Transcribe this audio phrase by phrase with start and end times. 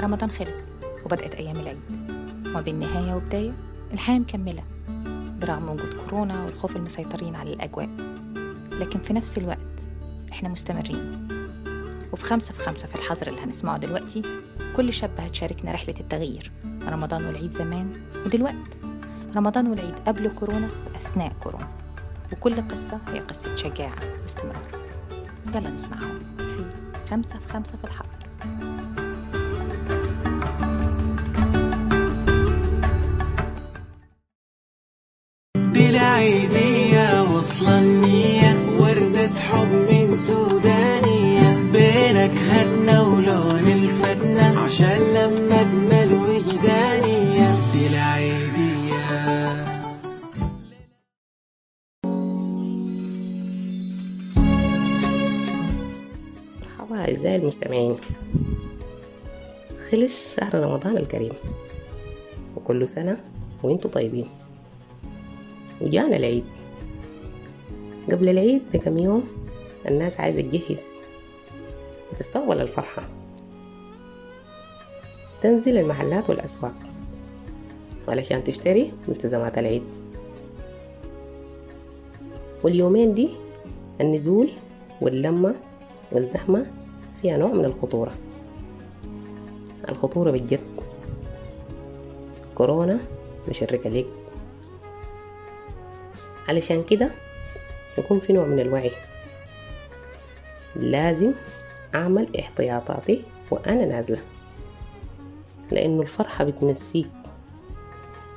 [0.00, 0.58] رمضان خلص
[1.04, 1.80] وبدأت أيام العيد.
[2.46, 3.52] وما بين نهاية وبداية
[3.92, 4.62] الحياة مكملة
[5.40, 7.88] برغم وجود كورونا والخوف المسيطرين على الأجواء.
[8.72, 9.58] لكن في نفس الوقت
[10.32, 11.28] إحنا مستمرين.
[12.12, 14.22] وفي خمسة في خمسة في الحظر اللي هنسمعه دلوقتي
[14.76, 16.52] كل شاب هتشاركنا رحلة التغيير.
[16.86, 17.92] رمضان والعيد زمان
[18.26, 18.54] ودلوقت.
[19.36, 21.68] رمضان والعيد قبل كورونا وأثناء كورونا.
[22.32, 24.68] وكل قصة هي قصة شجاعة واستمرار.
[25.54, 26.64] يلا نسمعهم في
[27.10, 28.18] خمسة في خمسة في الحظر.
[36.18, 41.54] دي العيدية وصلة النية وردة حب من سودانية.
[41.72, 49.64] بنكهتنا ولون الفتنة عشان لمتنا الوجدانية دي العيدية
[56.62, 57.96] مرحبا أعزائي المستمعين.
[59.90, 61.32] خلص شهر رمضان الكريم
[62.56, 63.16] وكل سنة
[63.62, 64.26] وانتوا طيبين.
[65.80, 66.44] وجانا العيد.
[68.12, 69.24] قبل العيد بكم يوم
[69.88, 70.94] الناس عايزة تجهز
[72.12, 73.08] وتستقبل الفرحة.
[75.40, 76.74] تنزل المحلات والأسواق
[78.08, 79.82] علشان تشتري ملتزمات العيد.
[82.64, 83.28] واليومين دي
[84.00, 84.50] النزول
[85.00, 85.54] واللمة
[86.12, 86.66] والزحمة
[87.22, 88.12] فيها نوع من الخطورة.
[89.88, 90.60] الخطورة بالجد
[92.54, 93.00] كورونا
[93.48, 94.06] مشركة ليك.
[96.48, 97.10] علشان كده
[97.98, 98.90] يكون في نوع من الوعي.
[100.76, 101.32] لازم
[101.94, 104.20] أعمل احتياطاتي وأنا نازلة.
[105.70, 107.10] لأنه الفرحة بتنسيك.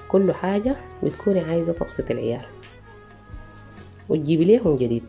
[0.07, 2.45] كل حاجة بتكوني عايزة تبسط العيال.
[4.09, 5.05] وتجيبي ليهم جديد.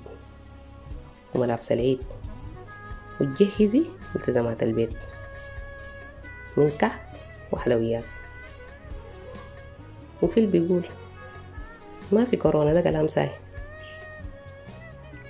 [1.34, 2.04] وملابس العيد.
[3.20, 3.84] وتجهزي
[4.16, 4.94] التزامات البيت.
[6.56, 7.02] من كعك
[7.52, 8.04] وحلويات.
[10.22, 10.82] وفي اللي بيقول
[12.12, 13.30] ما في كورونا ده كلام ساي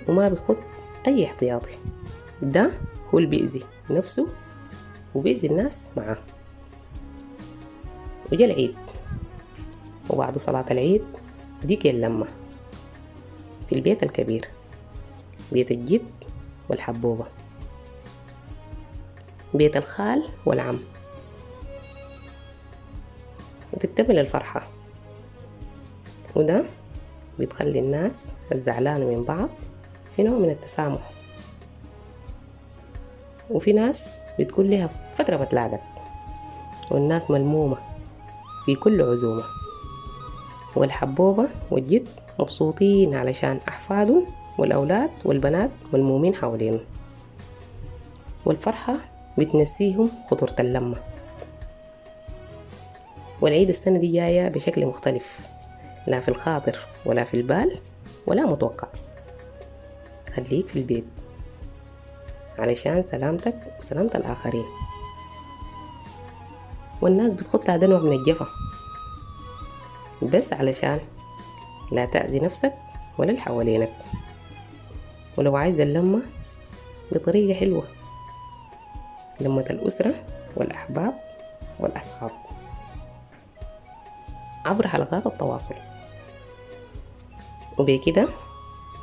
[0.07, 0.57] وما بيخد
[1.07, 1.77] أي احتياطي.
[2.41, 2.71] ده
[3.13, 4.27] هو اللي بيأذي نفسه
[5.15, 6.17] وبيأذي الناس معاه.
[8.31, 8.77] وجا العيد.
[10.09, 11.05] وبعد صلاة العيد
[11.63, 12.27] ديك اللمة
[13.69, 14.47] في البيت الكبير
[15.51, 16.11] بيت الجد
[16.69, 17.25] والحبوبة.
[19.53, 20.79] بيت الخال والعم.
[23.73, 24.61] وتكتمل الفرحة.
[26.35, 26.63] وده
[27.39, 29.49] بتخلي الناس الزعلانة من بعض
[30.15, 31.11] في نوع من التسامح.
[33.49, 35.81] وفي ناس بتكون لها فترة ما تلاقت
[36.91, 37.77] والناس ملمومة
[38.65, 39.43] في كل عزومة.
[40.75, 42.07] والحبوبة والجد
[42.39, 44.25] مبسوطين علشان أحفادهم
[44.57, 46.79] والأولاد والبنات ملمومين حواليهم.
[48.45, 48.95] والفرحة
[49.37, 50.97] بتنسيهم خطورة اللمة.
[53.41, 55.47] والعيد السنة دي جاية بشكل مختلف.
[56.07, 57.79] لا في الخاطر ولا في البال
[58.27, 58.87] ولا متوقع.
[60.35, 61.05] خليك في البيت.
[62.59, 64.65] علشان سلامتك وسلامة الآخرين.
[67.01, 68.47] والناس بتخط هذا نوع من الجفا.
[70.21, 70.99] بس علشان
[71.91, 72.73] لا تأذي نفسك
[73.17, 73.93] ولا اللي حوالينك.
[75.37, 76.21] ولو عايز اللمة
[77.11, 77.87] بطريقة حلوة.
[79.39, 80.13] لمة الأسرة
[80.55, 81.13] والأحباب
[81.79, 82.31] والأصحاب.
[84.65, 85.75] عبر حلقات التواصل.
[87.77, 88.27] وبكده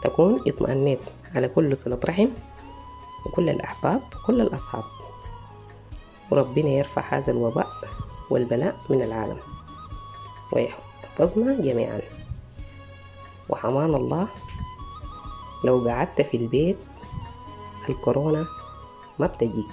[0.03, 1.01] تكون اطمأنيت
[1.37, 2.29] على كل صلة رحم
[3.27, 4.85] وكل الأحباب وكل الأصحاب.
[6.31, 7.69] وربنا يرفع هذا الوباء
[8.31, 9.39] والبلاء من العالم
[10.53, 12.01] ويحفظنا جميعا.
[13.49, 14.29] وحمان الله
[15.65, 16.79] لو قعدت في البيت
[17.89, 18.47] الكورونا
[19.19, 19.67] ما بتجيك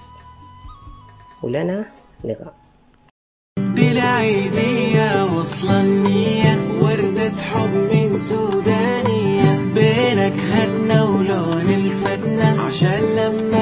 [1.42, 1.84] ولنا
[2.24, 2.54] لقاء
[3.58, 8.57] دي العيدية وصلة النية وردة حب من سودانية
[12.68, 13.57] عشان لما